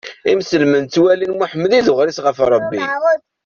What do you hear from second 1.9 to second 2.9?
uɣris ɣef Rebbi.